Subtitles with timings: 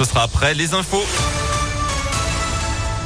[0.00, 1.04] ce sera après les infos.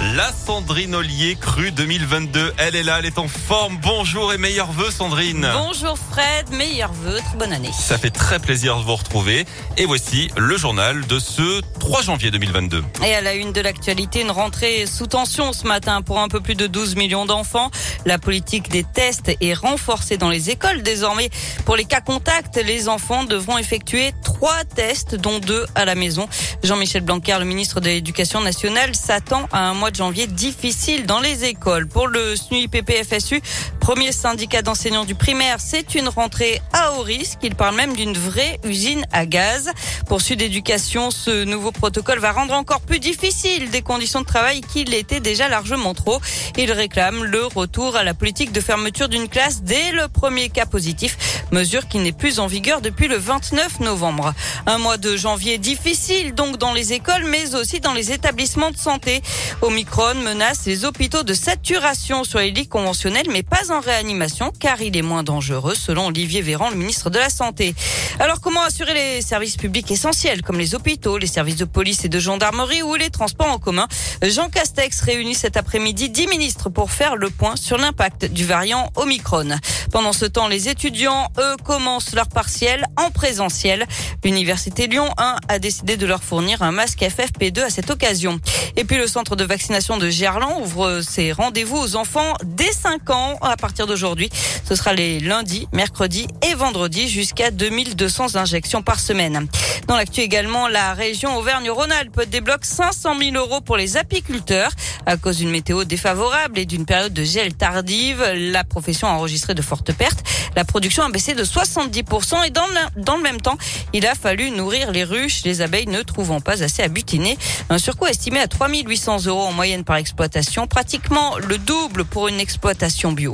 [0.00, 2.54] La Sandrine Ollier Cru 2022.
[2.56, 3.78] Elle est là, elle est en forme.
[3.82, 5.46] Bonjour et meilleurs vœux Sandrine.
[5.52, 7.68] Bonjour Fred, meilleurs vœux, très bonne année.
[7.78, 9.44] Ça fait très plaisir de vous retrouver.
[9.76, 12.82] Et voici le journal de ce 3 janvier 2022.
[13.04, 16.40] Et à la une de l'actualité, une rentrée sous tension ce matin pour un peu
[16.40, 17.70] plus de 12 millions d'enfants.
[18.06, 21.28] La politique des tests est renforcée dans les écoles désormais.
[21.66, 26.26] Pour les cas contacts, les enfants devront effectuer trois tests, dont deux à la maison.
[26.62, 31.44] Jean-Michel Blanquer, le ministre de l'Éducation nationale, s'attend à un mois janvier difficile dans les
[31.44, 31.86] écoles.
[31.86, 33.40] Pour le SNUIPP-FSU,
[33.80, 37.38] premier syndicat d'enseignants du primaire, c'est une rentrée à haut risque.
[37.42, 39.70] Il parle même d'une vraie usine à gaz.
[40.06, 44.60] Pour Sud Éducation, ce nouveau protocole va rendre encore plus difficile des conditions de travail
[44.60, 46.20] qui l'étaient déjà largement trop.
[46.58, 50.66] Il réclame le retour à la politique de fermeture d'une classe dès le premier cas
[50.66, 51.16] positif,
[51.50, 54.34] mesure qui n'est plus en vigueur depuis le 29 novembre.
[54.66, 58.76] Un mois de janvier difficile donc dans les écoles, mais aussi dans les établissements de
[58.76, 59.22] santé.
[59.62, 64.80] Omicron menace les hôpitaux de saturation sur les lits conventionnels, mais pas en réanimation, car
[64.80, 67.74] il est moins dangereux, selon Olivier Véran, le ministre de la Santé.
[68.18, 72.08] Alors, comment assurer les services publics essentiels, comme les hôpitaux, les services de police et
[72.08, 73.88] de gendarmerie ou les transports en commun?
[74.22, 78.90] Jean Castex réunit cet après-midi 10 ministres pour faire le point sur l'impact du variant
[78.96, 79.58] Omicron.
[79.92, 83.86] Pendant ce temps, les étudiants, eux, commencent leur partiel en présentiel.
[84.24, 88.38] L'université Lyon 1 a décidé de leur fournir un masque FFP2 à cette occasion.
[88.76, 93.10] Et puis le centre de vaccination de Gerland ouvre ses rendez-vous aux enfants dès 5
[93.10, 94.30] ans partir d'aujourd'hui.
[94.68, 99.46] Ce sera les lundis, mercredis et vendredis jusqu'à 2200 injections par semaine.
[99.86, 104.70] Dans l'actu également, la région Auvergne-Rhône-Alpes débloque 500 000 euros pour les apiculteurs.
[105.10, 109.54] À cause d'une météo défavorable et d'une période de gel tardive, la profession a enregistré
[109.54, 110.22] de fortes pertes.
[110.54, 113.58] La production a baissé de 70% et dans le, même temps,
[113.92, 117.36] il a fallu nourrir les ruches, les abeilles ne trouvant pas assez à butiner.
[117.70, 122.38] Un surcoût estimé à 3800 euros en moyenne par exploitation, pratiquement le double pour une
[122.38, 123.32] exploitation bio.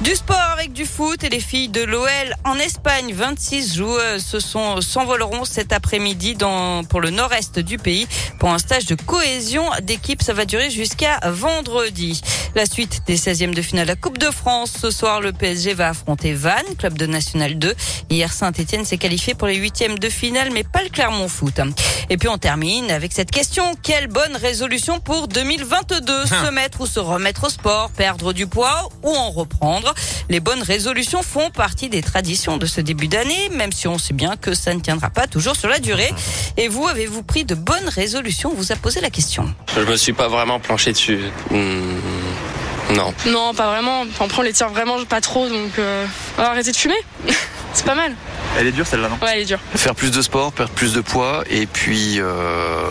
[0.00, 2.06] Du sport avec du foot et les filles de l'OL
[2.44, 3.12] en Espagne.
[3.12, 8.06] 26 joueuses se sont s'envoleront cet après-midi dans pour le nord-est du pays
[8.38, 10.22] pour un stage de cohésion d'équipe.
[10.22, 12.20] Ça va durer jusqu'à vendredi.
[12.54, 14.72] La suite des 16e de finale de la Coupe de France.
[14.80, 17.74] Ce soir, le PSG va affronter Vannes, club de National 2.
[18.08, 21.60] Hier, Saint-Etienne s'est qualifié pour les huitièmes de finale, mais pas le Clermont Foot.
[22.08, 23.74] Et puis on termine avec cette question.
[23.82, 28.88] Quelle bonne résolution pour 2022 Se mettre ou se remettre au sport, perdre du poids
[29.02, 29.87] ou en reprendre?
[30.28, 34.14] Les bonnes résolutions font partie des traditions de ce début d'année, même si on sait
[34.14, 36.12] bien que ça ne tiendra pas toujours sur la durée.
[36.56, 38.50] Et vous, avez-vous pris de bonnes résolutions?
[38.52, 39.52] On vous a posé la question.
[39.74, 41.20] Je me suis pas vraiment planché dessus.
[41.50, 43.14] Hmm, non.
[43.26, 44.04] Non, pas vraiment.
[44.20, 46.06] Après, on les tire vraiment pas trop, donc euh,
[46.38, 46.98] on va arrêter de fumer.
[47.72, 48.14] C'est pas mal.
[48.58, 49.18] Elle est dure celle-là, non?
[49.22, 49.60] Ouais, elle est dure.
[49.74, 52.82] Faire plus de sport, perdre plus de poids et puis euh,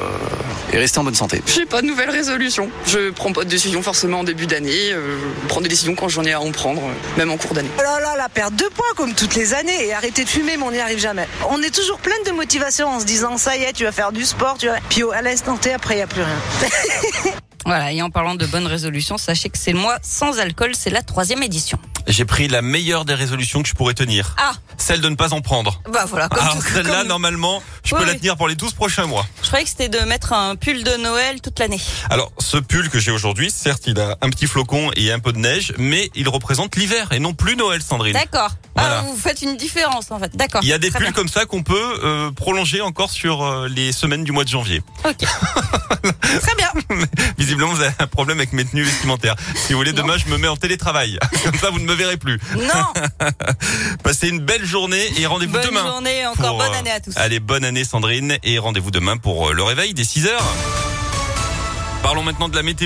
[0.74, 1.42] et rester en bonne santé.
[1.46, 2.70] J'ai pas de nouvelles résolutions.
[2.86, 4.92] Je prends pas de décision forcément en début d'année.
[4.92, 7.54] Euh, je prends des décisions quand j'en ai à en prendre, euh, même en cours
[7.54, 7.70] d'année.
[7.78, 10.58] Oh là là, la perte de poids comme toutes les années et arrêter de fumer,
[10.58, 11.28] mais on n'y arrive jamais.
[11.50, 14.12] On est toujours pleine de motivation en se disant ça y est, tu vas faire
[14.12, 14.78] du sport, tu vas.
[14.90, 16.40] Puis au- à l'instant T, après, il n'y a plus rien.
[17.66, 20.90] Voilà, et en parlant de bonnes résolutions, sachez que c'est le mois sans alcool, c'est
[20.90, 21.78] la troisième édition.
[22.08, 24.36] J'ai pris la meilleure des résolutions que je pourrais tenir.
[24.38, 25.82] Ah, Celle de ne pas en prendre.
[25.92, 28.56] bah voilà, comme Alors tout- celle-là, comme- normalement, je Oui, peux la tenir pour les
[28.56, 29.28] 12 prochains mois.
[29.48, 31.80] Je croyais que c'était de mettre un pull de Noël toute l'année.
[32.10, 35.32] Alors, ce pull que j'ai aujourd'hui, certes, il a un petit flocon et un peu
[35.32, 38.12] de neige, mais il représente l'hiver et non plus Noël, Sandrine.
[38.12, 38.52] D'accord.
[38.76, 39.00] Voilà.
[39.00, 40.36] Ah, vous faites une différence en fait.
[40.36, 40.60] D'accord.
[40.64, 41.12] Il y a des pulls bien.
[41.14, 44.84] comme ça qu'on peut euh, prolonger encore sur euh, les semaines du mois de janvier.
[45.06, 45.16] Ok.
[46.22, 46.70] Très bien.
[47.38, 49.36] Visiblement, vous avez un problème avec mes tenues vestimentaires.
[49.56, 50.04] Si vous voulez, Non.
[50.04, 51.18] demain, je me mets en télétravail.
[51.46, 52.38] Comme ça, vous ne me verrez plus.
[52.56, 53.30] Non.
[54.04, 55.88] Passez une belle journée et rendez-vous Bonne demain.
[55.88, 57.14] journée, encore pour, bonne année à tous.
[57.16, 60.46] Allez, bonne année Sandrine et rendez-vous demain pour euh, le réveil des 6 heures.
[62.02, 62.86] Parlons maintenant de la météo.